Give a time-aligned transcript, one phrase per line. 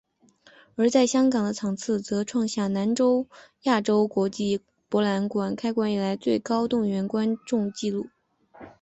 [0.75, 2.67] 而在香港的场次则创下
[3.61, 8.07] 亚洲国际博览馆开馆以来最高动员观众记录。